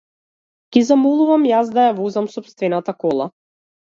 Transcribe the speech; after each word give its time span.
Ги 0.77 0.81
замолувам 0.87 1.45
јас 1.49 1.69
да 1.75 1.85
ја 1.89 1.93
возам 1.99 2.31
сопствената 2.37 2.97
кола. 3.05 3.33